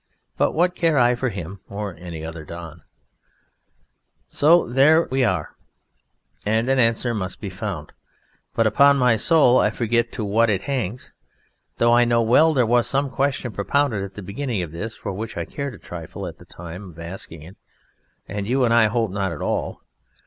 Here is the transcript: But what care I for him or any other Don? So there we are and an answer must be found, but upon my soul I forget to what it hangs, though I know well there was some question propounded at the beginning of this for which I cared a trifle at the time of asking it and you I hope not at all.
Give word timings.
But 0.35 0.53
what 0.53 0.73
care 0.75 0.97
I 0.97 1.13
for 1.13 1.29
him 1.29 1.59
or 1.69 1.95
any 1.95 2.25
other 2.25 2.43
Don? 2.43 2.81
So 4.29 4.67
there 4.67 5.03
we 5.11 5.23
are 5.23 5.51
and 6.43 6.67
an 6.69 6.79
answer 6.79 7.13
must 7.13 7.39
be 7.39 7.51
found, 7.51 7.91
but 8.55 8.65
upon 8.65 8.97
my 8.97 9.15
soul 9.15 9.59
I 9.59 9.69
forget 9.69 10.11
to 10.13 10.25
what 10.25 10.49
it 10.49 10.63
hangs, 10.63 11.13
though 11.77 11.93
I 11.93 12.03
know 12.05 12.23
well 12.23 12.51
there 12.55 12.65
was 12.65 12.87
some 12.87 13.11
question 13.11 13.51
propounded 13.51 14.01
at 14.03 14.15
the 14.15 14.23
beginning 14.23 14.63
of 14.63 14.71
this 14.71 14.95
for 14.95 15.11
which 15.13 15.37
I 15.37 15.45
cared 15.45 15.75
a 15.75 15.77
trifle 15.77 16.25
at 16.25 16.39
the 16.39 16.45
time 16.45 16.89
of 16.89 16.97
asking 16.99 17.43
it 17.43 17.57
and 18.27 18.47
you 18.47 18.65
I 18.65 18.87
hope 18.87 19.11
not 19.11 19.31
at 19.31 19.41
all. 19.43 19.81